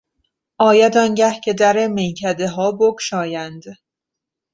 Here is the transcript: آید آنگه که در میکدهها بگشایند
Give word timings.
آید 0.59 0.97
آنگه 0.97 1.39
که 1.43 1.53
در 1.53 1.87
میکدهها 1.87 2.71
بگشایند 2.71 3.63